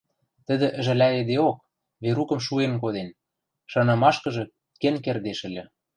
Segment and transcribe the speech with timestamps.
[0.47, 1.57] тӹдӹ, ӹжӓлӓйӹдеок,
[2.01, 3.09] Верукым шуэн коден,
[3.71, 4.43] шанымашкыжы
[4.81, 5.63] кен кердеш ыльы.